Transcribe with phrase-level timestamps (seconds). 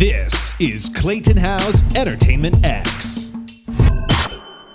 [0.00, 3.32] This is Clayton Howe's Entertainment X.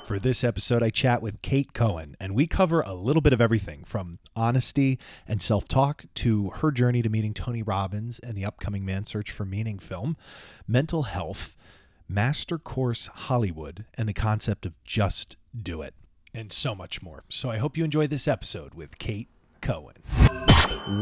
[0.06, 3.42] For this episode, I chat with Kate Cohen, and we cover a little bit of
[3.42, 8.46] everything from honesty and self talk to her journey to meeting Tony Robbins and the
[8.46, 10.16] upcoming Man Search for Meaning film,
[10.68, 11.56] mental health,
[12.08, 15.96] Mastercourse Hollywood, and the concept of just do it,
[16.36, 17.24] and so much more.
[17.30, 19.30] So I hope you enjoy this episode with Kate
[19.60, 19.96] Cohen.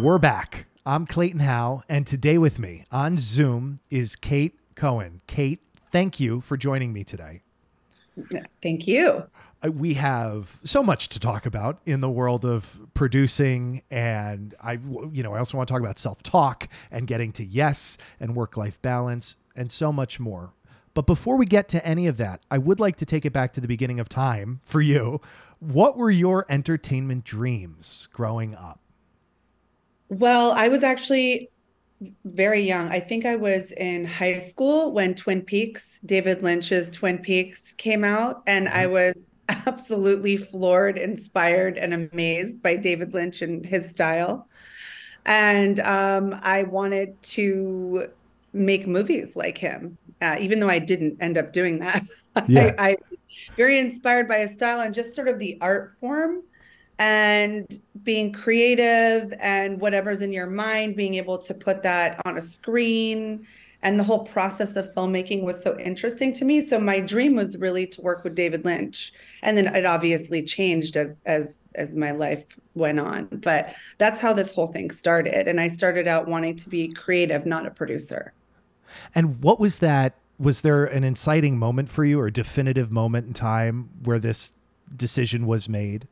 [0.02, 0.68] We're back.
[0.86, 5.22] I'm Clayton Howe, and today with me on Zoom is Kate Cohen.
[5.28, 5.62] Kate,
[5.94, 7.42] thank you for joining me today.
[8.62, 9.24] Thank you.
[9.64, 14.74] Uh, We have so much to talk about in the world of producing, and I,
[15.14, 18.82] you know, I also want to talk about self-talk and getting to yes and work-life
[18.82, 20.52] balance and so much more.
[20.94, 23.54] But before we get to any of that, I would like to take it back
[23.54, 25.22] to the beginning of time for you.
[25.60, 28.82] What were your entertainment dreams growing up?
[30.20, 31.50] Well, I was actually
[32.26, 32.90] very young.
[32.90, 38.04] I think I was in high school when Twin Peaks, David Lynch's Twin Peaks came
[38.04, 39.16] out, and I was
[39.50, 44.48] absolutely floored, inspired, and amazed by David Lynch and his style.
[45.26, 48.10] And um, I wanted to
[48.52, 52.04] make movies like him, uh, even though I didn't end up doing that.
[52.48, 52.74] Yeah.
[52.80, 52.98] I, I
[53.56, 56.42] very inspired by his style and just sort of the art form
[57.00, 62.42] and being creative and whatever's in your mind, being able to put that on a
[62.42, 63.46] screen.
[63.82, 66.66] And the whole process of filmmaking was so interesting to me.
[66.66, 69.12] So my dream was really to work with David Lynch.
[69.42, 73.26] And then it obviously changed as as as my life went on.
[73.26, 75.50] But that's how this whole thing started.
[75.50, 78.32] And I started out wanting to be creative, not a producer.
[79.14, 80.14] And what was that?
[80.40, 84.54] Was there an inciting moment for you or definitive moment in time where this
[84.96, 86.08] decision was made?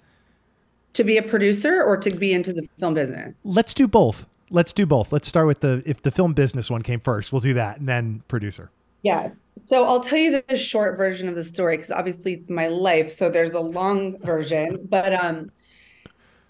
[1.02, 3.34] To be a producer or to be into the film business?
[3.44, 4.28] Let's do both.
[4.52, 5.12] Let's do both.
[5.12, 7.90] Let's start with the if the film business one came first, we'll do that and
[7.90, 8.70] then producer.
[9.02, 9.36] Yes.
[9.66, 13.12] So I'll tell you the short version of the story because obviously it's my life.
[13.12, 14.78] So there's a long version.
[14.88, 15.50] But um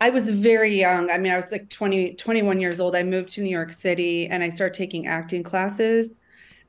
[0.02, 1.10] I was very young.
[1.10, 2.94] I mean, I was like 20, 21 years old.
[2.94, 6.18] I moved to New York City and I started taking acting classes.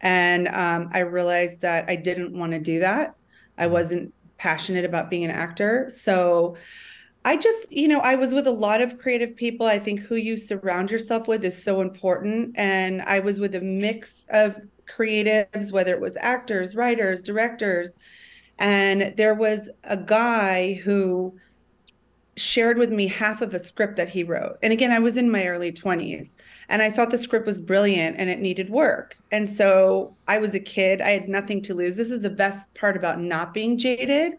[0.03, 3.17] And um, I realized that I didn't want to do that.
[3.59, 5.89] I wasn't passionate about being an actor.
[5.89, 6.57] So
[7.25, 9.67] I just, you know, I was with a lot of creative people.
[9.67, 12.55] I think who you surround yourself with is so important.
[12.57, 14.57] And I was with a mix of
[14.87, 17.97] creatives, whether it was actors, writers, directors.
[18.59, 21.39] And there was a guy who
[22.37, 24.59] shared with me half of a script that he wrote.
[24.63, 26.35] And again, I was in my early 20s
[26.69, 29.17] and I thought the script was brilliant and it needed work.
[29.31, 31.97] And so I was a kid, I had nothing to lose.
[31.97, 34.35] This is the best part about not being jaded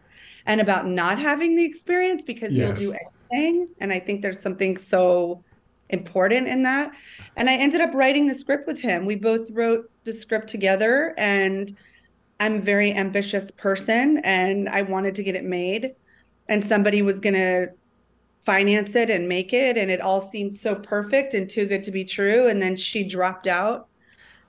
[0.45, 2.81] and about not having the experience because Yes.
[2.81, 2.97] you'll do
[3.31, 3.67] anything.
[3.79, 5.43] And I think there's something so
[5.89, 6.91] important in that.
[7.35, 9.05] And I ended up writing the script with him.
[9.05, 11.71] We both wrote the script together and
[12.39, 15.91] I'm a very ambitious person and I wanted to get it made
[16.49, 17.67] and somebody was going to
[18.41, 21.91] finance it and make it and it all seemed so perfect and too good to
[21.91, 23.87] be true and then she dropped out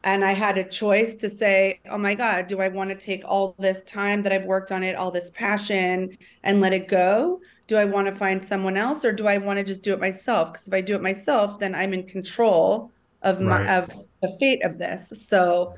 [0.05, 3.25] and I had a choice to say, "Oh my god, do I want to take
[3.27, 7.41] all this time that I've worked on it, all this passion and let it go?
[7.69, 10.01] Do I want to find someone else or do I want to just do it
[10.01, 10.53] myself?
[10.53, 12.93] Because if I do it myself, then I'm in control
[13.23, 13.69] of my Right.
[13.69, 13.91] of
[14.23, 15.75] the fate of this." So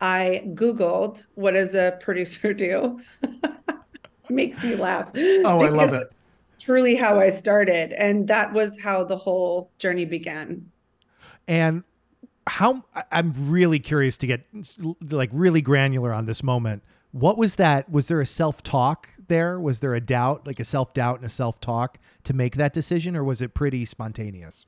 [0.00, 3.00] I googled what does a producer do?
[4.28, 5.10] Makes me laugh.
[5.14, 6.08] Oh, I love it.
[6.60, 7.92] truly how I started.
[7.92, 10.70] And that was how the whole journey began.
[11.48, 11.84] And
[12.46, 14.44] how I'm really curious to get
[15.10, 16.82] like really granular on this moment.
[17.12, 17.90] What was that?
[17.90, 19.58] Was there a self talk there?
[19.58, 22.72] Was there a doubt, like a self doubt and a self talk to make that
[22.72, 24.66] decision, or was it pretty spontaneous?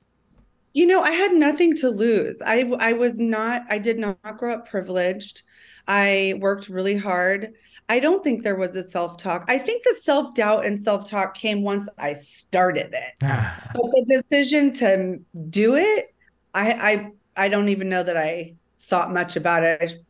[0.73, 2.41] You know, I had nothing to lose.
[2.45, 5.43] I I was not I did not grow up privileged.
[5.87, 7.53] I worked really hard.
[7.89, 9.43] I don't think there was a self-talk.
[9.49, 13.13] I think the self-doubt and self-talk came once I started it.
[13.21, 15.19] But the decision to
[15.49, 16.15] do it,
[16.53, 19.81] I I I don't even know that I thought much about it.
[19.81, 20.03] I just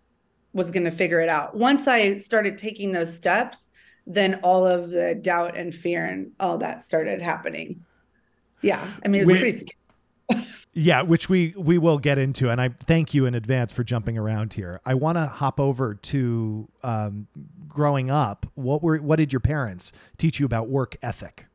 [0.53, 1.55] was going to figure it out.
[1.55, 3.69] Once I started taking those steps,
[4.05, 7.83] then all of the doubt and fear and all that started happening.
[8.61, 9.39] Yeah, I mean, it was Wait.
[9.39, 10.47] pretty scary.
[10.75, 14.17] Yeah, which we we will get into, and I thank you in advance for jumping
[14.17, 14.81] around here.
[14.83, 17.27] I want to hop over to um,
[17.67, 18.47] growing up.
[18.55, 21.45] What were what did your parents teach you about work ethic?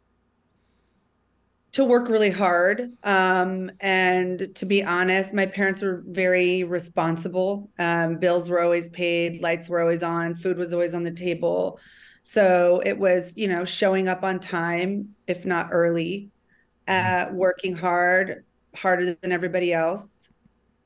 [1.73, 2.93] To work really hard.
[3.05, 7.71] Um, and to be honest, my parents were very responsible.
[7.79, 11.79] Um, bills were always paid, lights were always on, food was always on the table.
[12.23, 16.31] So it was, you know, showing up on time, if not early,
[16.87, 18.45] uh, working hard,
[18.75, 20.31] harder than everybody else.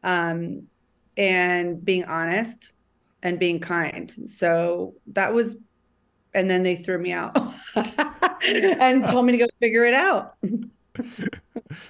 [0.03, 0.67] Um,
[1.17, 2.73] and being honest
[3.23, 4.15] and being kind.
[4.27, 5.57] So that was,
[6.35, 7.37] and then they threw me out
[8.47, 10.37] and told me to go figure it out.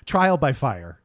[0.06, 1.00] Trial by fire.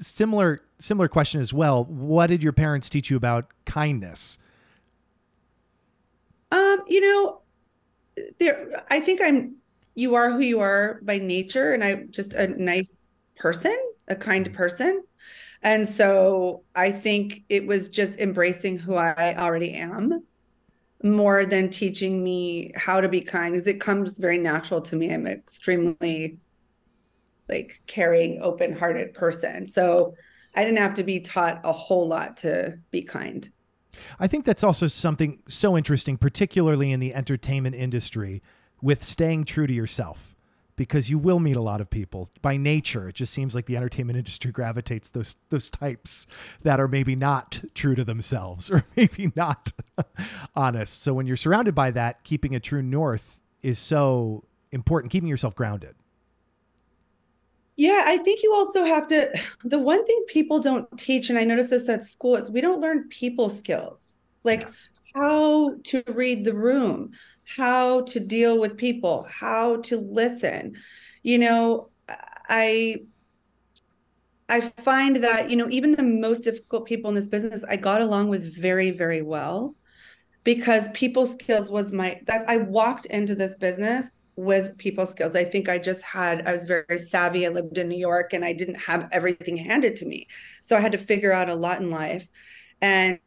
[0.00, 1.84] similar similar question as well.
[1.84, 4.38] What did your parents teach you about kindness?
[6.52, 7.40] Um, you know,
[8.38, 9.56] there I think I'm
[9.94, 13.76] you are who you are by nature and I'm just a nice person,
[14.08, 14.56] a kind mm-hmm.
[14.56, 15.02] person.
[15.62, 20.22] And so I think it was just embracing who I already am
[21.02, 25.12] more than teaching me how to be kind because it comes very natural to me.
[25.12, 26.38] I'm extremely
[27.48, 29.66] like caring, open-hearted person.
[29.66, 30.14] So
[30.54, 33.50] I didn't have to be taught a whole lot to be kind.
[34.18, 38.42] I think that's also something so interesting, particularly in the entertainment industry,
[38.80, 40.29] with staying true to yourself
[40.80, 43.76] because you will meet a lot of people by nature it just seems like the
[43.76, 46.26] entertainment industry gravitates those those types
[46.62, 49.74] that are maybe not true to themselves or maybe not
[50.56, 54.42] honest so when you're surrounded by that keeping a true north is so
[54.72, 55.94] important keeping yourself grounded
[57.76, 59.32] yeah, I think you also have to.
[59.64, 62.78] The one thing people don't teach, and I notice this at school, is we don't
[62.78, 64.90] learn people skills like yes.
[65.14, 67.12] how to read the room,
[67.56, 70.74] how to deal with people, how to listen.
[71.22, 71.90] You know,
[72.48, 72.96] I
[74.48, 78.00] I find that, you know, even the most difficult people in this business, I got
[78.00, 79.76] along with very, very well
[80.42, 85.36] because people skills was my that's I walked into this business with people skills.
[85.36, 87.46] I think I just had, I was very savvy.
[87.46, 90.26] I lived in New York and I didn't have everything handed to me.
[90.62, 92.26] So I had to figure out a lot in life.
[92.80, 93.18] And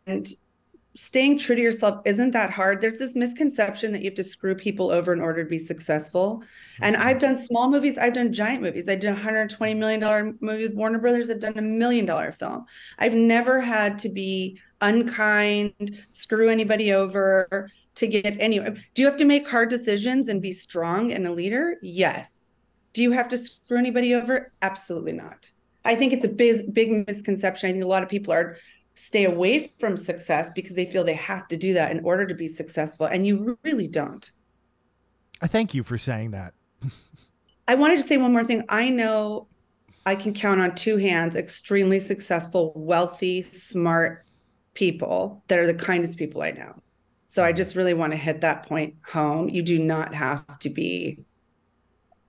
[0.96, 2.80] staying true to yourself isn't that hard.
[2.80, 6.38] There's this misconception that you have to screw people over in order to be successful.
[6.38, 6.84] Mm-hmm.
[6.84, 8.88] And I've done small movies, I've done giant movies.
[8.88, 12.66] I did a $120 million movie with Warner Brothers, I've done a million dollar film.
[13.00, 18.76] I've never had to be unkind, screw anybody over to get anywhere.
[18.94, 21.78] Do you have to make hard decisions and be strong and a leader?
[21.82, 22.56] Yes.
[22.94, 24.52] Do you have to screw anybody over?
[24.62, 25.50] Absolutely not.
[25.86, 27.70] I think it's a big, big misconception.
[27.70, 28.58] I think a lot of people are
[28.96, 32.36] stay away from success because they feel they have to do that in order to
[32.36, 34.32] be successful, and you really don't.
[35.42, 36.54] I thank you for saying that.
[37.68, 38.64] I wanted to say one more thing.
[38.70, 39.48] I know
[40.06, 44.26] I can count on two hands extremely successful, wealthy, smart
[44.74, 46.82] people that are the kindest people I know.
[47.28, 47.58] So I mm-hmm.
[47.58, 49.50] just really want to hit that point home.
[49.50, 51.20] You do not have to be.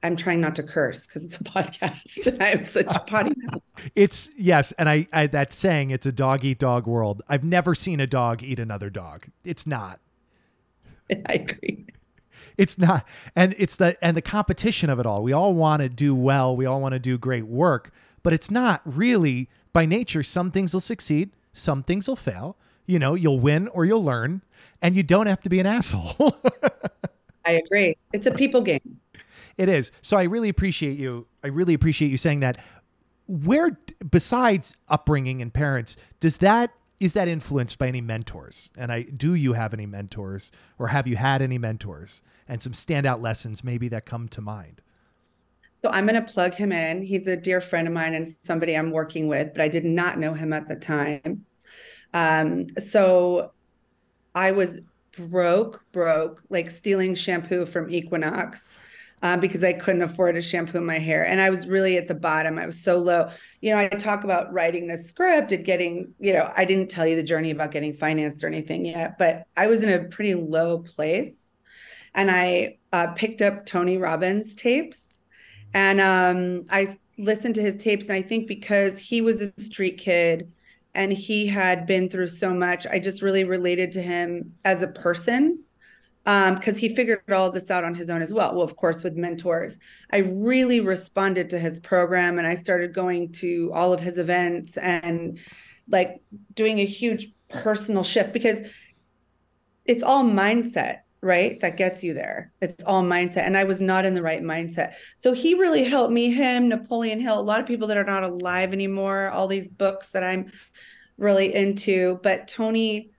[0.04, 3.62] I'm trying not to curse because it's a podcast and I have such potty mouth.
[3.96, 7.22] It's yes, and I, I that saying it's a dog eat dog world.
[7.26, 9.26] I've never seen a dog eat another dog.
[9.44, 10.00] It's not.
[11.10, 11.86] I agree.
[12.58, 15.22] It's not, and it's the and the competition of it all.
[15.22, 16.54] We all want to do well.
[16.54, 17.90] We all want to do great work,
[18.22, 20.22] but it's not really by nature.
[20.22, 22.58] Some things will succeed, some things will fail.
[22.84, 24.42] You know, you'll win or you'll learn
[24.82, 26.36] and you don't have to be an asshole.
[27.46, 27.96] I agree.
[28.12, 29.00] It's a people game.
[29.56, 29.92] It is.
[30.02, 31.26] So I really appreciate you.
[31.42, 32.58] I really appreciate you saying that.
[33.26, 33.78] Where
[34.10, 36.70] besides upbringing and parents, does that
[37.00, 38.70] is that influenced by any mentors?
[38.76, 42.72] And I do you have any mentors or have you had any mentors and some
[42.72, 44.82] standout lessons maybe that come to mind?
[45.82, 47.02] So I'm going to plug him in.
[47.02, 50.18] He's a dear friend of mine and somebody I'm working with, but I did not
[50.18, 51.44] know him at the time.
[52.14, 53.52] Um, so
[54.34, 54.80] I was
[55.12, 58.78] broke, broke, like stealing shampoo from Equinox.
[59.24, 61.26] Uh, because I couldn't afford to shampoo my hair.
[61.26, 62.58] And I was really at the bottom.
[62.58, 63.30] I was so low.
[63.62, 67.06] You know, I talk about writing the script and getting, you know, I didn't tell
[67.06, 70.34] you the journey about getting financed or anything yet, but I was in a pretty
[70.34, 71.48] low place.
[72.14, 75.20] And I uh, picked up Tony Robbins tapes
[75.72, 78.04] and um, I listened to his tapes.
[78.04, 80.52] And I think because he was a street kid,
[80.94, 82.86] and he had been through so much.
[82.86, 85.63] I just really related to him as a person
[86.24, 88.54] because um, he figured all this out on his own as well.
[88.54, 89.76] Well, of course, with mentors,
[90.10, 94.78] I really responded to his program and I started going to all of his events
[94.78, 95.38] and
[95.88, 96.22] like
[96.54, 98.62] doing a huge personal shift because
[99.84, 102.52] it's all mindset right that gets you there.
[102.62, 104.94] It's all mindset and i was not in the right mindset.
[105.16, 108.24] So he really helped me him napoleon hill a lot of people that are not
[108.24, 110.50] alive anymore all these books that i'm
[111.18, 112.18] really into.
[112.22, 113.10] But tony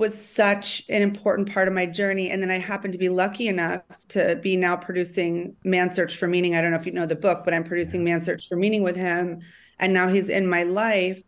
[0.00, 3.48] was such an important part of my journey and then i happened to be lucky
[3.48, 7.06] enough to be now producing man search for meaning i don't know if you know
[7.06, 9.40] the book but i'm producing man search for meaning with him
[9.78, 11.22] and now he's in my life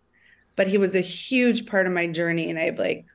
[0.57, 3.07] but he was a huge part of my journey and i have like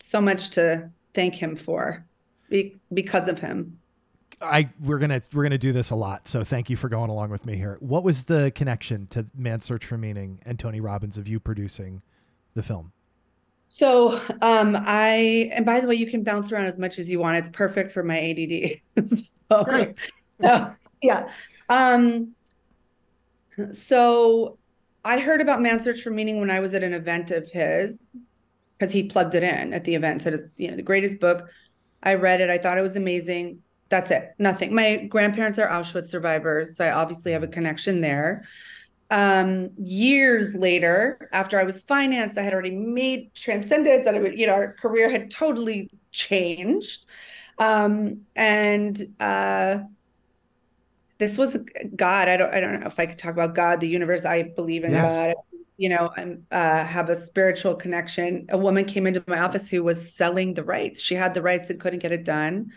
[0.00, 2.06] so much to thank him for
[2.48, 3.78] be, because of him.
[4.40, 6.28] I we're gonna we're gonna do this a lot.
[6.28, 7.78] So thank you for going along with me here.
[7.80, 12.02] What was the connection to Man's Search for Meaning and Tony Robbins of you producing
[12.54, 12.92] the film?
[13.68, 17.18] So um I and by the way, you can bounce around as much as you
[17.18, 17.38] want.
[17.38, 19.08] It's perfect for my ADD.
[19.50, 19.94] so, Great.
[20.42, 20.70] so
[21.02, 21.28] yeah.
[21.68, 22.34] Um
[23.72, 24.58] so
[25.04, 28.12] I heard about Man's Search for Meaning when I was at an event of his
[28.78, 30.22] because he plugged it in at the event.
[30.22, 31.48] Said it's you know the greatest book.
[32.02, 32.50] I read it.
[32.50, 33.60] I thought it was amazing.
[33.88, 34.34] That's it.
[34.38, 34.74] Nothing.
[34.74, 38.44] My grandparents are Auschwitz survivors, so I obviously have a connection there.
[39.10, 44.38] Um, years later, after I was financed, I had already made transcendence, that I would,
[44.38, 47.06] you know, our career had totally changed.
[47.58, 49.80] Um, and uh
[51.18, 51.56] this was
[51.94, 52.28] God.
[52.28, 54.24] I don't I don't know if I could talk about God, the universe.
[54.26, 55.16] I believe in Yes.
[55.16, 55.34] God.
[55.78, 58.46] You know, and uh, have a spiritual connection.
[58.50, 61.00] A woman came into my office who was selling the rights.
[61.00, 62.72] She had the rights and couldn't get it done.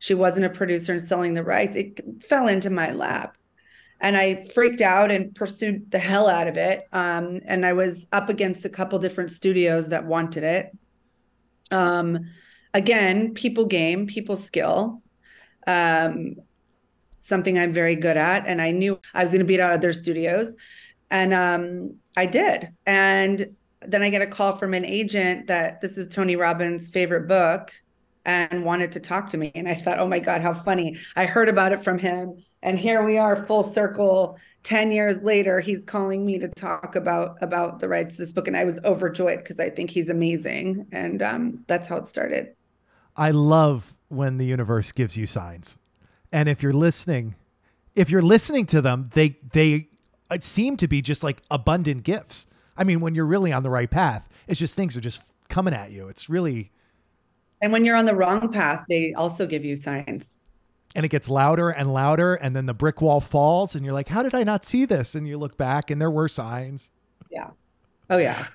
[0.00, 1.76] She wasn't a producer and selling the rights.
[1.76, 3.37] It fell into my lap.
[4.00, 6.86] And I freaked out and pursued the hell out of it.
[6.92, 10.76] Um, and I was up against a couple different studios that wanted it.
[11.70, 12.30] Um,
[12.74, 15.02] again, people game, people skill.
[15.66, 16.36] Um,
[17.18, 18.46] something I'm very good at.
[18.46, 20.54] And I knew I was going to beat out other studios.
[21.10, 22.68] And um, I did.
[22.86, 23.54] And
[23.86, 27.72] then I get a call from an agent that this is Tony Robbins' favorite book
[28.24, 29.52] and wanted to talk to me.
[29.54, 30.98] And I thought, oh my God, how funny.
[31.16, 32.44] I heard about it from him.
[32.62, 34.38] And here we are, full circle.
[34.64, 38.48] 10 years later, he's calling me to talk about about the rights to this book.
[38.48, 40.86] And I was overjoyed because I think he's amazing.
[40.92, 42.54] And um, that's how it started.
[43.16, 45.78] I love when the universe gives you signs.
[46.32, 47.36] And if you're listening,
[47.94, 49.88] if you're listening to them, they they
[50.30, 52.46] uh, seem to be just like abundant gifts.
[52.76, 55.74] I mean, when you're really on the right path, it's just things are just coming
[55.74, 56.08] at you.
[56.08, 56.72] It's really
[57.60, 60.37] And when you're on the wrong path, they also give you signs.
[60.94, 64.08] And it gets louder and louder and then the brick wall falls and you're like,
[64.08, 66.90] "How did I not see this?" And you look back and there were signs.
[67.30, 67.50] Yeah.
[68.10, 68.46] Oh yeah.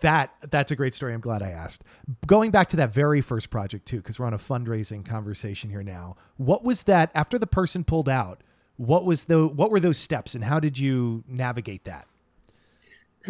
[0.00, 1.12] That that's a great story.
[1.12, 1.84] I'm glad I asked.
[2.26, 5.82] Going back to that very first project too, because we're on a fundraising conversation here
[5.82, 6.16] now.
[6.36, 8.42] What was that after the person pulled out?
[8.76, 12.06] What was the what were those steps and how did you navigate that?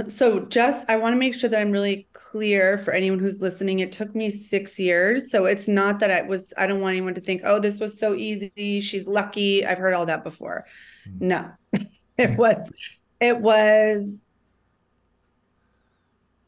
[0.08, 3.80] So just I want to make sure that I'm really clear for anyone who's listening.
[3.80, 5.30] It took me six years.
[5.30, 7.98] So it's not that I was, I don't want anyone to think, oh, this was
[7.98, 8.80] so easy.
[8.80, 9.64] She's lucky.
[9.66, 10.66] I've heard all that before.
[11.18, 11.50] No.
[12.18, 12.70] it was,
[13.20, 14.22] it was,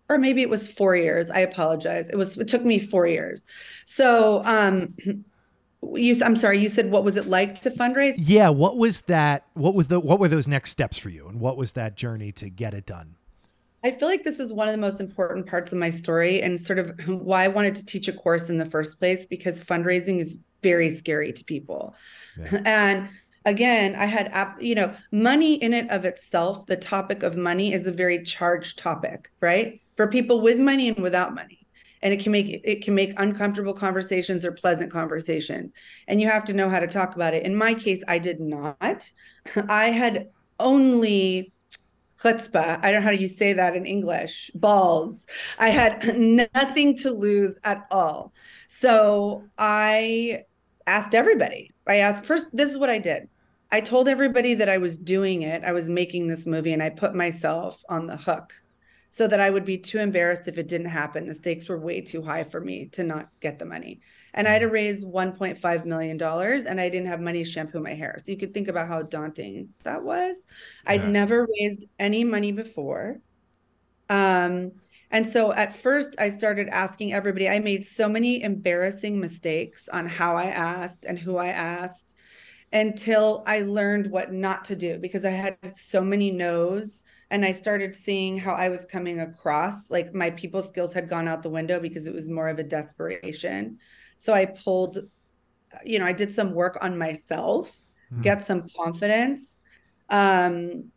[0.08, 1.30] or maybe it was four years.
[1.30, 2.10] I apologize.
[2.10, 3.46] It was, it took me four years.
[3.86, 4.94] So um
[5.94, 8.14] you I'm sorry, you said what was it like to fundraise?
[8.18, 9.46] Yeah, what was that?
[9.54, 12.32] What was the what were those next steps for you and what was that journey
[12.32, 13.16] to get it done?
[13.82, 16.60] I feel like this is one of the most important parts of my story and
[16.60, 20.20] sort of why I wanted to teach a course in the first place because fundraising
[20.20, 21.94] is very scary to people.
[22.38, 22.62] Yeah.
[22.66, 23.08] And
[23.44, 27.86] again, I had, you know, money in it of itself, the topic of money is
[27.86, 29.80] a very charged topic, right?
[29.96, 31.66] For people with money and without money.
[32.02, 35.72] And it can make it can make uncomfortable conversations or pleasant conversations.
[36.08, 37.44] And you have to know how to talk about it.
[37.44, 39.10] In my case, I did not.
[39.68, 41.52] I had only
[42.22, 42.78] chutzpah.
[42.82, 44.50] I don't know how you say that in English.
[44.54, 45.26] Balls.
[45.58, 46.16] I had
[46.54, 48.32] nothing to lose at all.
[48.68, 50.44] So I
[50.86, 51.70] asked everybody.
[51.86, 53.28] I asked first, this is what I did.
[53.72, 55.62] I told everybody that I was doing it.
[55.64, 58.52] I was making this movie and I put myself on the hook
[59.12, 61.26] so that I would be too embarrassed if it didn't happen.
[61.26, 64.00] The stakes were way too high for me to not get the money.
[64.32, 67.92] And I had to raise $1.5 million and I didn't have money to shampoo my
[67.92, 68.16] hair.
[68.24, 70.36] So you could think about how daunting that was.
[70.86, 73.18] I'd never raised any money before.
[74.08, 74.72] Um,
[75.10, 77.48] and so at first, I started asking everybody.
[77.48, 82.14] I made so many embarrassing mistakes on how I asked and who I asked
[82.72, 87.02] until I learned what not to do because I had so many no's.
[87.30, 89.90] And I started seeing how I was coming across.
[89.90, 92.64] Like my people skills had gone out the window because it was more of a
[92.64, 93.78] desperation.
[94.16, 94.98] So I pulled,
[95.84, 97.76] you know, I did some work on myself,
[98.12, 98.22] Mhm.
[98.22, 99.60] get some confidence.
[100.08, 100.90] Um,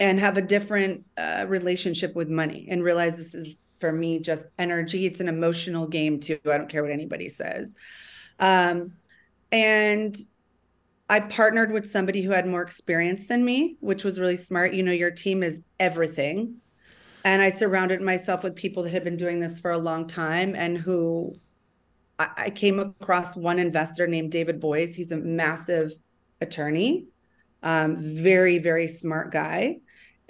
[0.00, 4.46] and have a different uh, relationship with money and realize this is for me just
[4.58, 7.72] energy it's an emotional game too i don't care what anybody says
[8.40, 8.92] um,
[9.52, 10.16] and
[11.08, 14.74] i partnered with somebody who had more experience than me which was really smart.
[14.74, 16.56] You know your team is everything.
[17.24, 20.54] And i surrounded myself with people that had been doing this for a long time
[20.54, 21.34] and who
[22.18, 24.94] i, I came across one investor named David Boies.
[24.94, 25.92] He's a massive
[26.40, 27.06] attorney
[27.62, 29.78] um, very very smart guy.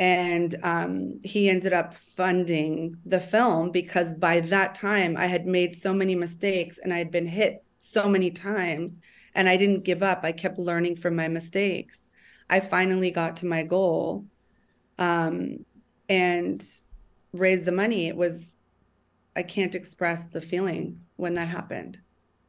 [0.00, 5.75] And um, he ended up funding the film because by that time I had made
[5.75, 8.97] so many mistakes and I had been hit so many times
[9.35, 10.20] and I didn't give up.
[10.23, 12.08] I kept learning from my mistakes.
[12.50, 14.25] I finally got to my goal
[14.99, 15.64] um,
[16.08, 16.64] and
[17.32, 18.08] raised the money.
[18.08, 18.56] It was,
[19.37, 21.99] I can't express the feeling when that happened.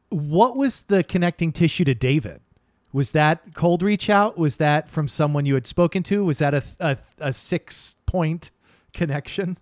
[0.08, 2.40] What was the connecting tissue to David?
[2.92, 4.36] Was that cold reach out?
[4.36, 6.24] Was that from someone you had spoken to?
[6.24, 8.50] Was that a, a, a six point
[8.92, 9.58] connection?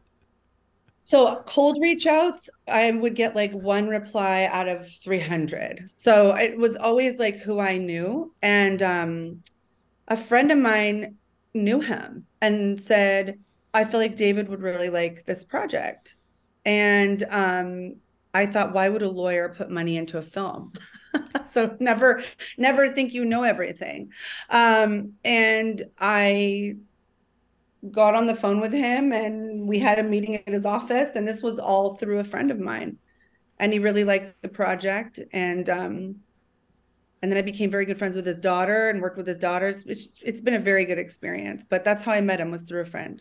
[1.00, 5.90] So cold reach outs, I would get like one reply out of 300.
[5.96, 8.34] So it was always like who I knew.
[8.42, 9.42] And um,
[10.08, 11.16] a friend of mine
[11.54, 13.38] knew him and said,
[13.72, 16.16] I feel like David would really like this project.
[16.64, 17.96] And um,
[18.34, 20.72] I thought, why would a lawyer put money into a film?
[21.52, 22.22] so never,
[22.58, 24.10] never think you know everything.
[24.50, 26.76] Um, and I
[27.90, 31.26] got on the phone with him and we had a meeting at his office and
[31.26, 32.96] this was all through a friend of mine
[33.58, 36.16] and he really liked the project and um
[37.22, 39.82] and then I became very good friends with his daughter and worked with his daughters.
[39.86, 42.82] It's, it's been a very good experience, but that's how I met him was through
[42.82, 43.20] a friend.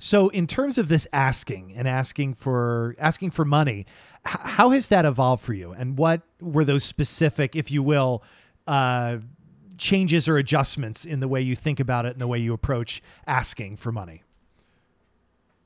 [0.00, 3.86] So, in terms of this asking and asking for asking for money,
[4.24, 5.72] how has that evolved for you?
[5.72, 8.24] And what were those specific, if you will,
[8.66, 9.18] uh,
[9.78, 13.02] changes or adjustments in the way you think about it and the way you approach
[13.26, 14.22] asking for money?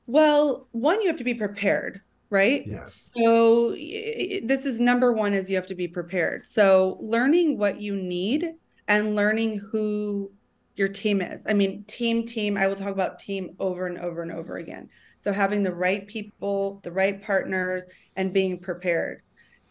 [0.07, 2.65] Well, one, you have to be prepared, right?
[2.65, 3.11] Yes.
[3.15, 6.47] So this is number one is you have to be prepared.
[6.47, 8.53] So learning what you need
[8.87, 10.31] and learning who
[10.75, 11.43] your team is.
[11.47, 14.89] I mean, team, team, I will talk about team over and over and over again.
[15.17, 17.83] So having the right people, the right partners,
[18.15, 19.21] and being prepared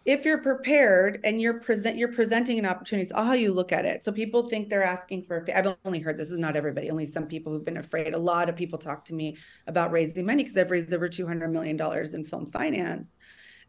[0.05, 3.73] if you're prepared and you're present you're presenting an opportunity it's all how you look
[3.73, 4.03] at it.
[4.03, 7.27] So people think they're asking for i've only heard this is not everybody only some
[7.27, 8.15] people who've been afraid.
[8.15, 11.49] A lot of people talk to me about raising money because i've raised over 200
[11.49, 13.17] million dollars in film finance.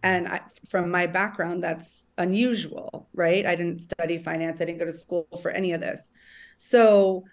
[0.04, 3.46] And I, from my background that's unusual right?
[3.46, 6.12] I didn't study finance i didn't go to school for any of this.
[6.58, 7.26] So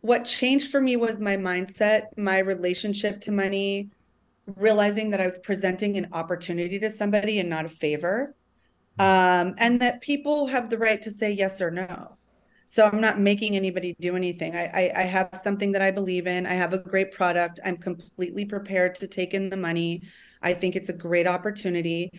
[0.00, 3.90] what changed for me was my mindset my relationship to money
[4.56, 8.34] realizing that i was presenting an opportunity to somebody and not a favor
[8.98, 12.16] um, and that people have the right to say yes or no.
[12.66, 14.54] So I'm not making anybody do anything.
[14.54, 16.46] I, I, I have something that I believe in.
[16.46, 17.60] I have a great product.
[17.64, 20.02] I'm completely prepared to take in the money.
[20.42, 22.12] I think it's a great opportunity,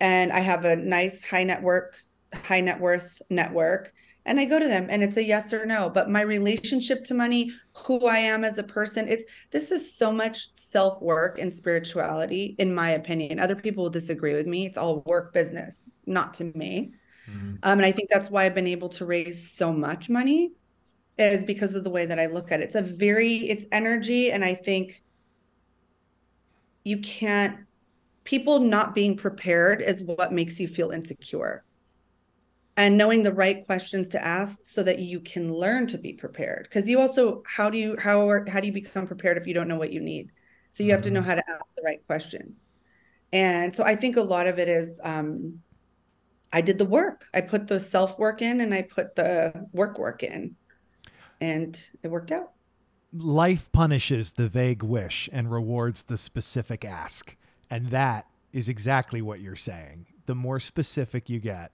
[0.00, 1.96] and I have a nice high network,
[2.32, 3.92] high net worth network
[4.26, 5.88] and I go to them and it's a yes or no.
[5.88, 10.12] But my relationship to money, who I am as a person, it's this is so
[10.12, 13.38] much self work and spirituality, in my opinion.
[13.38, 14.66] Other people will disagree with me.
[14.66, 16.92] It's all work business, not to me.
[17.30, 17.54] Mm-hmm.
[17.62, 20.52] Um, and I think that's why I've been able to raise so much money
[21.18, 22.64] is because of the way that I look at it.
[22.64, 24.30] It's a very, it's energy.
[24.32, 25.02] And I think
[26.84, 27.58] you can't,
[28.24, 31.64] people not being prepared is what makes you feel insecure
[32.76, 36.64] and knowing the right questions to ask so that you can learn to be prepared.
[36.64, 39.54] Because you also how do you how are, how do you become prepared if you
[39.54, 40.30] don't know what you need?
[40.72, 40.94] So you mm-hmm.
[40.96, 41.28] have to know mm-hmm.
[41.28, 42.58] how to ask the right questions.
[43.32, 45.60] And so i think a lot of it is um,
[46.52, 47.26] i did the work.
[47.34, 50.56] I put the self work in and i put the work work in.
[51.40, 52.52] And it worked out.
[53.12, 57.34] Life punishes the vague wish and rewards the specific ask.
[57.70, 60.06] And that is exactly what you're saying.
[60.26, 61.72] The more specific you get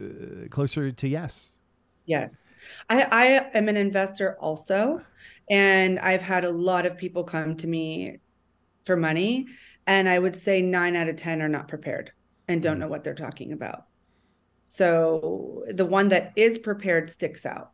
[0.00, 1.52] uh, closer to yes.
[2.06, 2.34] Yes.
[2.88, 3.24] I, I
[3.56, 5.02] am an investor also.
[5.50, 8.18] And I've had a lot of people come to me
[8.84, 9.46] for money.
[9.86, 12.12] And I would say nine out of 10 are not prepared
[12.48, 12.80] and don't mm.
[12.80, 13.86] know what they're talking about.
[14.68, 17.72] So the one that is prepared sticks out.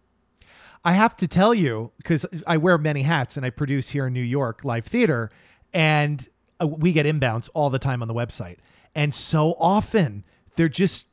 [0.84, 4.12] I have to tell you, because I wear many hats and I produce here in
[4.12, 5.30] New York live theater,
[5.72, 6.28] and
[6.60, 8.58] uh, we get inbounds all the time on the website.
[8.94, 10.24] And so often
[10.56, 11.08] they're just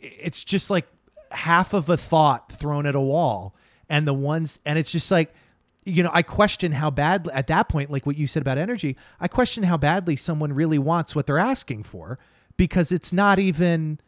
[0.00, 0.86] it's just like
[1.30, 3.54] half of a thought thrown at a wall
[3.88, 5.32] and the ones and it's just like
[5.84, 8.96] you know i question how badly at that point like what you said about energy
[9.20, 12.18] i question how badly someone really wants what they're asking for
[12.56, 14.00] because it's not even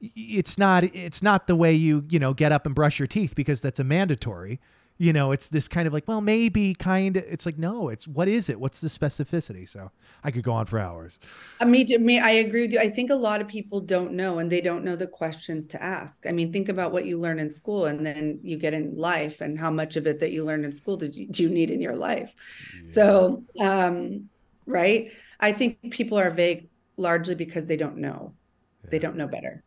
[0.00, 3.34] it's not it's not the way you you know get up and brush your teeth
[3.34, 4.60] because that's a mandatory
[4.98, 8.06] you know it's this kind of like well maybe kind of it's like no it's
[8.06, 8.60] what is it?
[8.60, 9.68] What's the specificity?
[9.68, 9.90] So
[10.24, 11.18] i could go on for hours.
[11.60, 12.80] I mean me i agree with you.
[12.80, 15.82] I think a lot of people don't know and they don't know the questions to
[15.82, 16.26] ask.
[16.26, 19.40] I mean think about what you learn in school and then you get in life
[19.40, 21.70] and how much of it that you learned in school did you, do you need
[21.70, 22.34] in your life?
[22.82, 22.92] Yeah.
[22.92, 24.28] so um
[24.66, 25.12] right?
[25.40, 28.34] I think people are vague largely because they don't know.
[28.82, 28.90] Yeah.
[28.90, 29.62] they don't know better.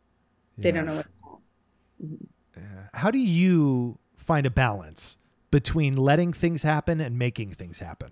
[0.58, 0.62] Yeah.
[0.62, 1.06] they don't know what
[2.04, 2.66] mm-hmm.
[2.92, 5.16] how do you find a balance
[5.52, 8.10] between letting things happen and making things happen?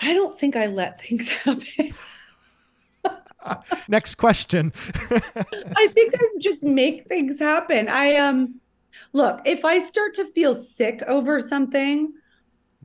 [0.00, 1.94] I don't think I let things happen.
[3.88, 4.72] Next question.
[5.76, 7.88] I think I just make things happen.
[7.88, 8.60] I um
[9.12, 12.12] look, if I start to feel sick over something,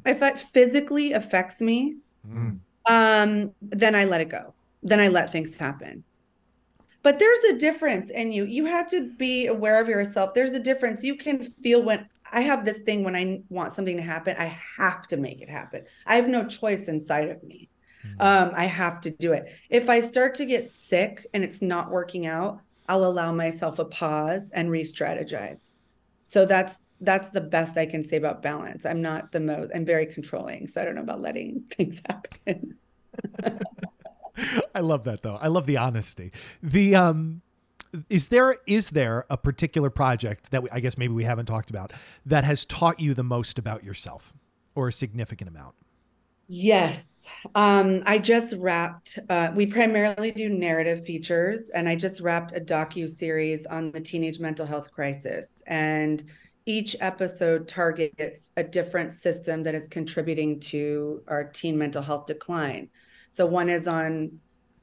[0.05, 1.97] if it physically affects me,
[2.27, 2.59] mm.
[2.85, 4.53] um, then I let it go.
[4.83, 6.03] Then I let things happen.
[7.09, 8.45] But there's a difference in you.
[8.45, 10.35] You have to be aware of yourself.
[10.35, 11.03] There's a difference.
[11.03, 14.55] You can feel when I have this thing when I want something to happen, I
[14.77, 15.85] have to make it happen.
[16.05, 17.67] I have no choice inside of me.
[18.05, 18.21] Mm-hmm.
[18.21, 19.51] Um, I have to do it.
[19.71, 23.85] If I start to get sick and it's not working out, I'll allow myself a
[23.85, 25.61] pause and re-strategize.
[26.21, 28.85] So that's that's the best I can say about balance.
[28.85, 30.67] I'm not the most I'm very controlling.
[30.67, 32.75] So I don't know about letting things happen.
[34.73, 35.35] I love that though.
[35.35, 36.31] I love the honesty.
[36.61, 37.41] The um
[38.09, 41.69] is there is there a particular project that we, I guess maybe we haven't talked
[41.69, 41.91] about
[42.25, 44.33] that has taught you the most about yourself
[44.75, 45.75] or a significant amount?
[46.51, 47.07] Yes.
[47.53, 52.59] Um, I just wrapped, uh, we primarily do narrative features, and I just wrapped a
[52.59, 55.61] docu series on the teenage mental health crisis.
[55.67, 56.23] And
[56.65, 62.89] each episode targets a different system that is contributing to our teen mental health decline.
[63.31, 64.39] So one is on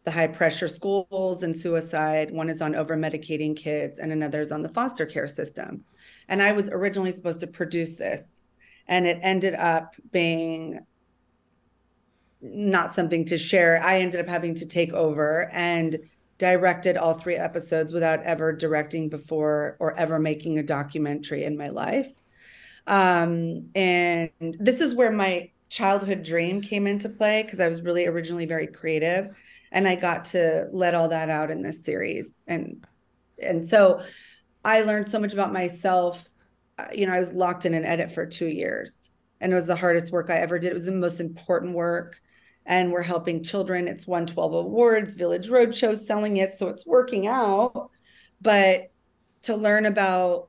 [0.07, 4.53] the high pressure schools and suicide, one is on over medicating kids, and another is
[4.53, 5.85] on the foster care system.
[6.29, 8.40] And I was originally supposed to produce this,
[8.87, 10.79] and it ended up being
[12.40, 13.83] not something to share.
[13.83, 15.99] I ended up having to take over and
[16.38, 21.71] directed all three episodes without ever directing before or ever making a documentary in my
[21.71, 22.12] life.
[22.87, 28.07] Um, and this is where my childhood dream came into play because I was really
[28.07, 29.35] originally very creative
[29.72, 32.42] and I got to let all that out in this series.
[32.46, 32.85] And
[33.42, 34.02] and so
[34.64, 36.29] I learned so much about myself.
[36.79, 39.66] Uh, you know, I was locked in an edit for 2 years and it was
[39.66, 40.70] the hardest work I ever did.
[40.70, 42.20] It was the most important work
[42.64, 43.88] and we're helping children.
[43.88, 47.90] It's 112 awards, Village Roadshow selling it, so it's working out.
[48.40, 48.90] But
[49.42, 50.48] to learn about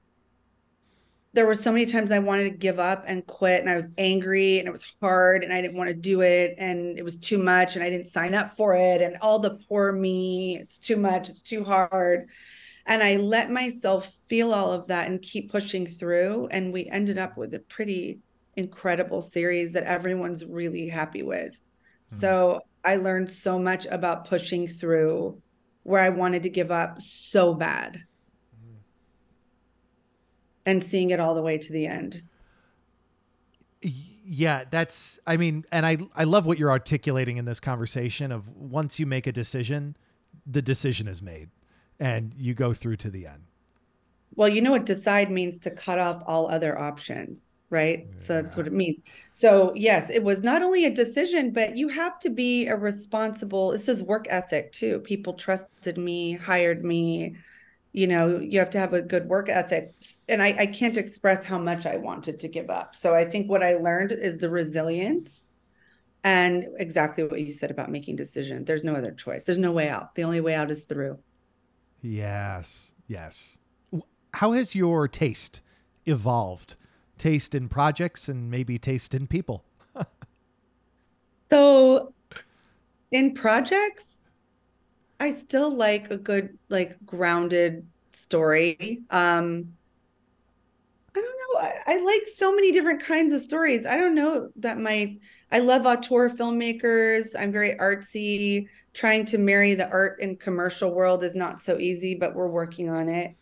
[1.38, 3.88] there were so many times I wanted to give up and quit and I was
[4.00, 7.16] angry and it was hard and I didn't want to do it and it was
[7.16, 10.80] too much and I didn't sign up for it and all the poor me, it's
[10.80, 12.30] too much, it's too hard.
[12.88, 17.20] And I let myself feel all of that and keep pushing through and we ended
[17.20, 18.18] up with a pretty
[18.56, 21.52] incredible series that everyone's really happy with.
[21.52, 22.20] Mm-hmm.
[22.20, 25.40] So I learned so much about pushing through
[25.84, 28.02] where I wanted to give up so bad.
[30.68, 32.22] And seeing it all the way to the end.
[33.82, 38.50] Yeah, that's I mean, and I I love what you're articulating in this conversation of
[38.50, 39.96] once you make a decision,
[40.46, 41.50] the decision is made
[42.00, 43.44] and you go through to the end.
[44.36, 48.08] Well, you know what decide means to cut off all other options right?
[48.10, 48.18] Yeah.
[48.18, 49.02] So that's what it means.
[49.32, 53.72] So, yes, it was not only a decision, but you have to be a responsible,
[53.72, 55.00] this is work ethic too.
[55.00, 57.36] People trusted me, hired me.
[57.98, 59.96] You know, you have to have a good work ethic.
[60.30, 62.96] And I, I can't express how much I wanted to give up.
[62.96, 65.48] So, I think what I learned is the resilience
[66.24, 68.68] and exactly what you said about making decisions.
[68.68, 70.14] There's no other choice, there's no way out.
[70.14, 71.18] The only way out is through.
[72.04, 73.58] Yes, yes.
[74.36, 75.62] How has your taste
[76.06, 76.76] evolved
[77.18, 79.64] taste in projects and maybe taste in people?
[81.50, 82.14] so
[83.10, 84.17] in projects,
[85.20, 89.02] I still like a good, like grounded story.
[89.10, 89.74] Um,
[91.16, 91.60] I don't know.
[91.60, 93.86] I, I, like so many different kinds of stories.
[93.86, 95.18] I don't know that my
[95.52, 97.34] I love auteur filmmakers.
[97.38, 98.68] I'm very artsy.
[98.94, 102.90] Trying to marry the art and commercial world is not so easy, but we're working
[102.90, 103.36] on it.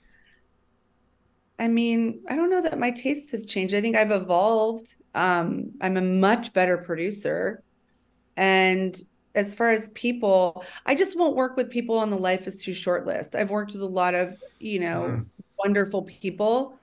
[1.58, 3.74] I mean, I don't know that my taste has changed.
[3.74, 4.96] I think I've evolved.
[5.14, 7.64] Um, I'm a much better producer.
[8.36, 8.96] And
[9.36, 12.74] as far as people, I just won't work with people on the Life is Too
[12.74, 13.36] Short list.
[13.36, 15.26] I've worked with a lot of, you know, mm.
[15.60, 16.80] wonderful people.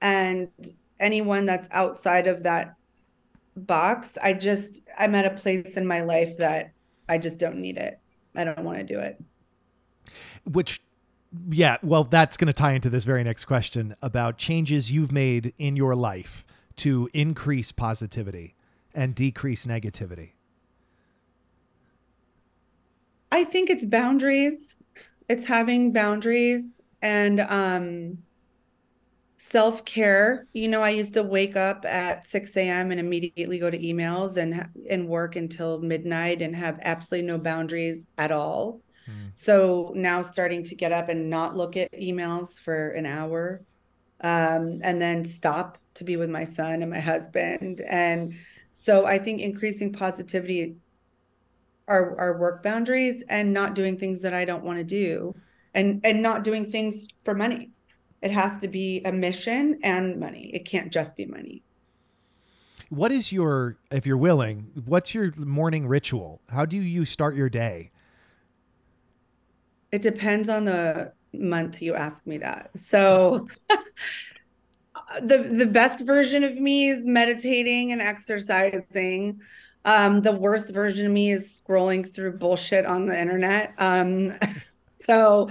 [0.00, 0.48] And
[1.00, 2.76] anyone that's outside of that
[3.56, 6.72] box, I just, I'm at a place in my life that
[7.08, 7.98] I just don't need it.
[8.34, 9.20] I don't want to do it.
[10.44, 10.80] Which
[11.50, 15.52] yeah, well, that's going to tie into this very next question about changes you've made
[15.58, 18.54] in your life to increase positivity
[18.94, 20.30] and decrease negativity.
[23.30, 24.76] I think it's boundaries.
[25.28, 28.18] It's having boundaries and um,
[29.36, 30.46] self care.
[30.52, 32.90] You know, I used to wake up at 6 a.m.
[32.90, 38.06] and immediately go to emails and and work until midnight and have absolutely no boundaries
[38.16, 38.80] at all.
[39.08, 39.32] Mm.
[39.34, 43.62] So now starting to get up and not look at emails for an hour
[44.20, 47.80] um, and then stop to be with my son and my husband.
[47.80, 48.34] And
[48.74, 50.76] so I think increasing positivity
[51.88, 55.34] our our work boundaries and not doing things that I don't want to do
[55.74, 57.70] and and not doing things for money.
[58.22, 60.50] It has to be a mission and money.
[60.52, 61.62] It can't just be money.
[62.90, 66.40] What is your, if you're willing, what's your morning ritual?
[66.48, 67.90] How do you start your day?
[69.92, 72.70] It depends on the month you ask me that.
[72.76, 73.48] So
[75.22, 79.40] the the best version of me is meditating and exercising.
[79.84, 83.72] Um, the worst version of me is scrolling through bullshit on the internet.
[83.78, 84.34] Um,
[85.00, 85.48] so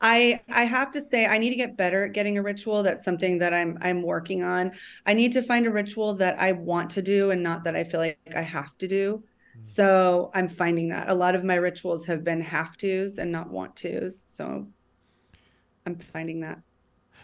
[0.00, 2.82] I I have to say I need to get better at getting a ritual.
[2.82, 4.72] That's something that I'm I'm working on.
[5.06, 7.84] I need to find a ritual that I want to do and not that I
[7.84, 9.24] feel like I have to do.
[9.58, 9.66] Mm.
[9.66, 13.50] So I'm finding that a lot of my rituals have been have tos and not
[13.50, 14.22] want tos.
[14.26, 14.68] So
[15.84, 16.60] I'm finding that.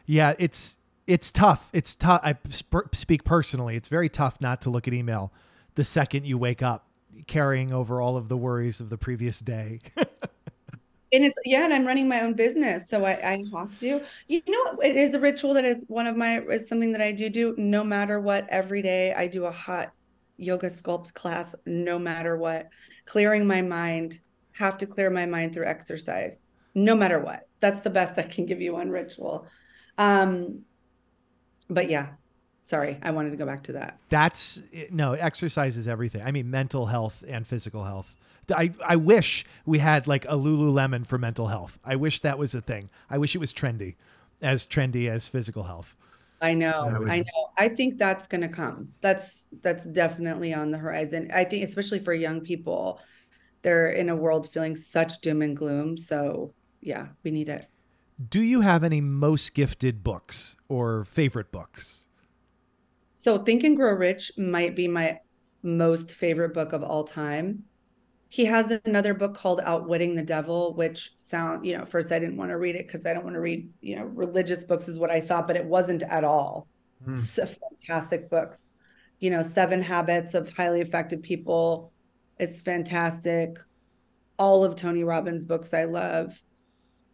[0.06, 1.70] Yeah, it's it's tough.
[1.72, 2.22] It's tough.
[2.24, 3.76] I sp- speak personally.
[3.76, 5.32] It's very tough not to look at email
[5.74, 6.88] the second you wake up,
[7.26, 9.80] carrying over all of the worries of the previous day.
[9.96, 14.02] and it's yeah, and I'm running my own business, so I, I have to.
[14.28, 17.12] You know, it is a ritual that is one of my is something that I
[17.12, 18.46] do do no matter what.
[18.48, 19.92] Every day I do a hot
[20.36, 22.68] yoga sculpt class, no matter what.
[23.04, 24.20] Clearing my mind,
[24.52, 26.38] have to clear my mind through exercise,
[26.74, 27.48] no matter what.
[27.60, 29.46] That's the best I can give you on ritual.
[29.98, 30.62] Um,
[31.68, 32.08] but yeah,
[32.64, 33.98] sorry, I wanted to go back to that.
[34.08, 36.22] That's no exercise is everything.
[36.22, 38.16] I mean, mental health and physical health
[38.50, 41.78] I, I wish we had like a Lululemon for mental health.
[41.84, 42.90] I wish that was a thing.
[43.08, 43.94] I wish it was trendy,
[44.42, 45.94] as trendy as physical health.
[46.40, 47.04] I know.
[47.08, 47.50] I know.
[47.56, 48.92] I think that's going to come.
[49.00, 51.30] That's that's definitely on the horizon.
[51.32, 53.00] I think especially for young people,
[53.62, 55.96] they're in a world feeling such doom and gloom.
[55.96, 57.66] So, yeah, we need it.
[58.28, 62.03] Do you have any most gifted books or favorite books?
[63.24, 65.18] So, Think and Grow Rich might be my
[65.62, 67.64] most favorite book of all time
[68.34, 72.36] he has another book called Outwitting the Devil, which sound, you know, first I didn't
[72.36, 74.98] want to read it because I don't want to read, you know, religious books is
[74.98, 76.66] what I thought, but it wasn't at all.
[77.06, 77.16] Mm.
[77.16, 78.64] It's a fantastic books.
[79.20, 81.92] You know, Seven Habits of Highly Effective People
[82.40, 83.56] is fantastic.
[84.36, 86.42] All of Tony Robbins' books I love.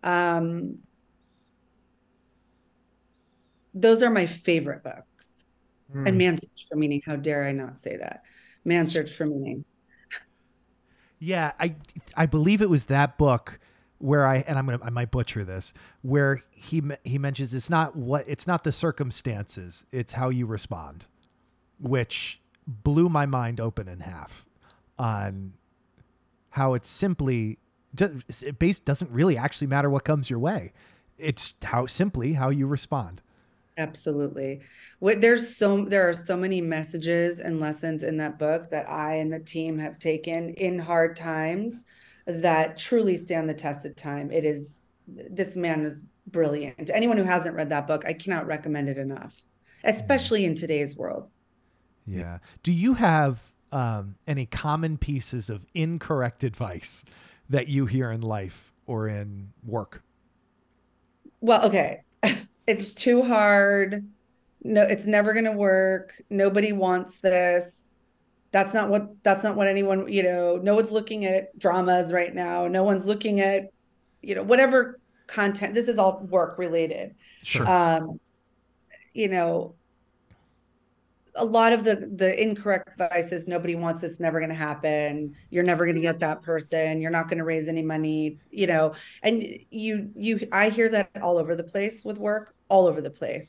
[0.03, 0.79] Um,
[3.75, 5.39] those are my favorite books.
[5.94, 6.09] Mm.
[6.09, 7.03] And Man Search for Meaning.
[7.05, 8.22] How dare I not say that?
[8.64, 9.64] Man Search for Meaning.
[11.18, 11.76] Yeah, I
[12.16, 13.59] I believe it was that book
[13.98, 17.94] where I and I'm gonna I might butcher this where he he mentions it's not
[17.94, 21.07] what it's not the circumstances it's how you respond,
[21.79, 24.46] which blew my mind open in half
[24.98, 25.53] on
[26.50, 27.59] how it's simply
[27.98, 30.72] it base doesn't really actually matter what comes your way.
[31.18, 33.20] It's how simply how you respond.
[33.81, 34.61] Absolutely.
[34.99, 39.14] What there's so there are so many messages and lessons in that book that I
[39.14, 41.87] and the team have taken in hard times
[42.27, 44.31] that truly stand the test of time.
[44.31, 46.90] It is this man is brilliant.
[46.93, 49.43] Anyone who hasn't read that book, I cannot recommend it enough,
[49.83, 51.31] especially in today's world.
[52.07, 52.38] Yeah.
[52.62, 53.40] Do you have
[53.73, 57.03] um, any common pieces of incorrect advice
[57.49, 60.03] that you hear in life or in work?
[61.40, 62.03] Well, okay.
[62.70, 64.06] it's too hard.
[64.62, 66.22] No, it's never going to work.
[66.30, 67.76] Nobody wants this.
[68.52, 72.33] That's not what that's not what anyone, you know, no one's looking at dramas right
[72.33, 72.68] now.
[72.68, 73.70] No one's looking at,
[74.22, 75.74] you know, whatever content.
[75.74, 77.14] This is all work related.
[77.42, 77.68] Sure.
[77.68, 78.20] Um,
[79.14, 79.74] you know,
[81.35, 85.35] a lot of the the incorrect advice is nobody wants this never going to happen
[85.50, 88.66] you're never going to get that person you're not going to raise any money you
[88.66, 93.00] know and you you i hear that all over the place with work all over
[93.00, 93.48] the place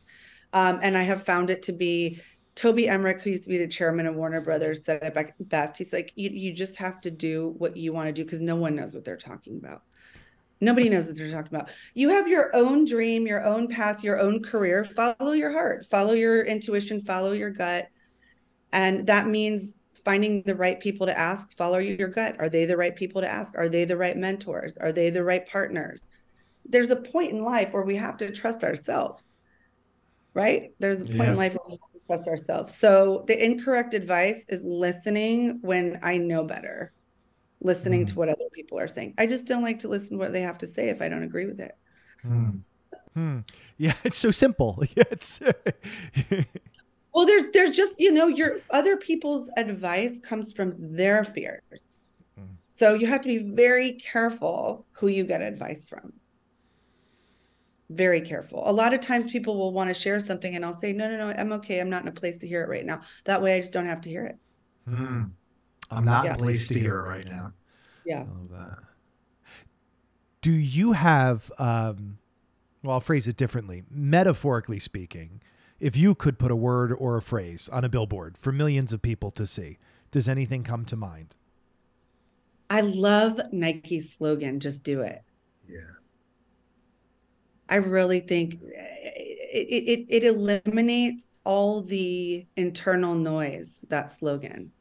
[0.54, 2.20] um, and i have found it to be
[2.56, 5.94] toby emmerich who used to be the chairman of warner brothers said it best he's
[5.94, 8.76] like you, you just have to do what you want to do because no one
[8.76, 9.84] knows what they're talking about
[10.64, 11.72] Nobody knows what they're talking about.
[11.96, 14.84] You have your own dream, your own path, your own career.
[14.84, 17.88] Follow your heart, follow your intuition, follow your gut.
[18.72, 22.36] And that means finding the right people to ask, follow your gut.
[22.40, 23.58] Are they the right people to ask?
[23.58, 24.78] Are they the right mentors?
[24.78, 26.06] Are they the right partners?
[26.66, 29.26] There's a point in life where we have to trust ourselves,
[30.34, 30.72] right?
[30.80, 31.34] There's a point yes.
[31.34, 32.76] in life where we have to trust ourselves.
[32.78, 36.94] So the incorrect advice is listening when I know better
[37.62, 38.08] listening mm.
[38.10, 39.14] to what other people are saying.
[39.18, 41.24] I just don't like to listen to what they have to say if I don't
[41.24, 41.76] agree with it.
[42.22, 42.50] Hmm.
[43.14, 43.40] Hmm.
[43.78, 44.84] Yeah, it's so simple.
[44.96, 45.40] it's
[47.14, 52.06] well, there's there's just you know your other people's advice comes from their fears,
[52.40, 52.48] mm.
[52.68, 56.14] so you have to be very careful who you get advice from.
[57.92, 58.64] Very careful.
[58.66, 61.18] A lot of times people will want to share something, and I'll say, no, no,
[61.18, 61.80] no, I'm okay.
[61.80, 63.02] I'm not in a place to hear it right now.
[63.26, 64.38] That way, I just don't have to hear it.
[64.90, 65.32] Mm.
[65.90, 66.36] I'm not yeah.
[66.36, 67.52] placed to hear it right now.
[68.06, 68.20] Yeah.
[68.20, 68.78] I love that.
[70.40, 72.18] Do you have, um,
[72.82, 73.84] well, I'll phrase it differently.
[73.92, 75.42] Metaphorically speaking,
[75.80, 79.02] if you could put a word or a phrase on a billboard for millions of
[79.02, 79.78] people to see,
[80.12, 81.36] does anything come to mind?
[82.70, 85.24] I love Nike's slogan, just do it.
[85.68, 85.80] Yeah.
[87.72, 89.12] I really think eh,
[89.54, 94.72] it, it, it eliminates all the internal noise, that slogan.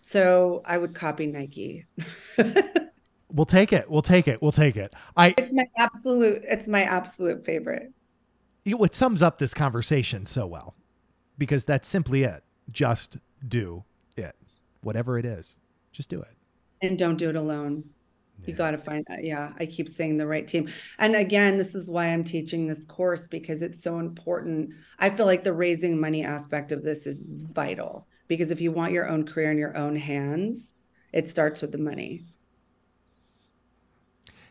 [0.00, 1.86] So I would copy Nike.
[3.32, 3.88] we'll take it.
[3.88, 4.40] We'll take it.
[4.42, 4.94] We'll take it.
[5.16, 7.92] I It's my absolute it's my absolute favorite.
[8.64, 10.74] It sums up this conversation so well
[11.36, 12.42] because that's simply it.
[12.70, 13.84] Just do
[14.16, 14.34] it.
[14.82, 15.58] Whatever it is.
[15.92, 16.36] Just do it.
[16.80, 17.84] And don't do it alone.
[18.42, 18.50] Yeah.
[18.50, 19.24] You got to find that.
[19.24, 20.68] Yeah, I keep saying the right team.
[20.98, 24.70] And again, this is why I'm teaching this course because it's so important.
[24.98, 28.92] I feel like the raising money aspect of this is vital because if you want
[28.92, 30.72] your own career in your own hands,
[31.12, 32.26] it starts with the money.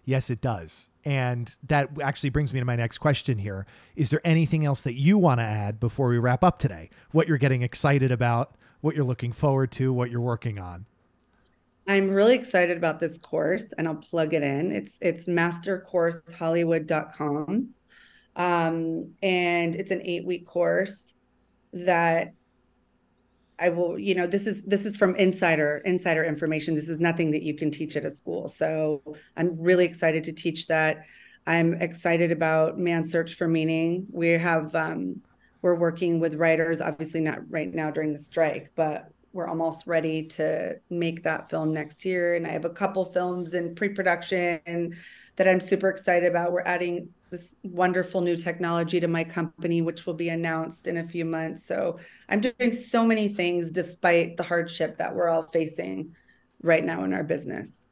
[0.06, 0.90] Yes, it does.
[1.04, 3.66] And that actually brings me to my next question here.
[3.96, 6.90] Is there anything else that you want to add before we wrap up today?
[7.12, 10.86] What you're getting excited about, what you're looking forward to, what you're working on?
[11.88, 14.72] I'm really excited about this course and I'll plug it in.
[14.72, 17.70] It's it's mastercoursehollywood.com.
[18.36, 21.14] Um, and it's an eight week course
[21.74, 22.34] that
[23.60, 26.76] I will, you know, this is this is from insider insider information.
[26.76, 28.48] This is nothing that you can teach at a school.
[28.48, 29.04] So
[29.38, 31.06] I'm really excited to teach that.
[31.46, 34.08] I'm excited about Man's Search for Meaning.
[34.12, 35.22] We have um,
[35.62, 40.24] we're working with writers, obviously not right now during the strike, but we're almost ready
[40.24, 42.36] to make that film next year.
[42.36, 44.96] And I have a couple films in pre-production
[45.38, 46.52] that I'm super excited about.
[46.52, 51.08] We're adding this wonderful new technology to my company, which will be announced in a
[51.08, 51.66] few months.
[51.66, 56.14] So I'm doing so many things despite the hardship that we're all facing
[56.62, 57.88] right now in our business.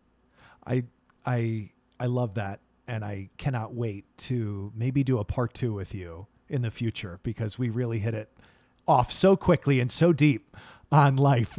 [0.68, 0.84] I
[1.26, 2.60] I I love that.
[2.88, 7.20] And I cannot wait to maybe do a part two with you in the future
[7.22, 8.32] because we really hit it
[8.88, 10.58] off so quickly and so deep
[10.92, 11.58] on life.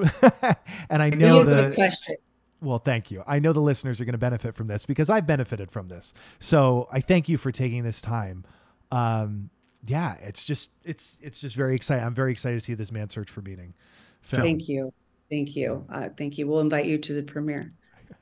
[0.90, 2.16] and I know the question.
[2.62, 3.24] Well, thank you.
[3.26, 6.12] I know the listeners are going to benefit from this because I've benefited from this.
[6.40, 8.44] So I thank you for taking this time.
[8.92, 9.50] Um,
[9.86, 12.04] yeah, it's just it's it's just very exciting.
[12.04, 13.72] I'm very excited to see this Man's Search for Meaning.
[14.20, 14.42] Film.
[14.42, 14.92] Thank you,
[15.30, 16.46] thank you, uh, thank you.
[16.46, 17.72] We'll invite you to the premiere.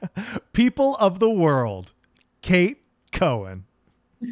[0.53, 1.95] People of the world,
[2.43, 3.65] Kate Cohen.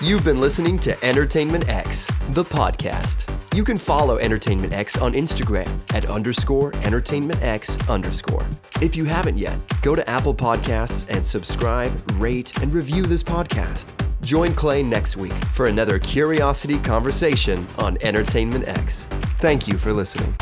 [0.00, 3.28] You've been listening to Entertainment X, the podcast.
[3.54, 8.44] You can follow Entertainment X on Instagram at underscore Entertainment X underscore.
[8.82, 13.86] If you haven't yet, go to Apple Podcasts and subscribe, rate, and review this podcast.
[14.22, 19.04] Join Clay next week for another curiosity conversation on Entertainment X.
[19.38, 20.34] Thank you for listening.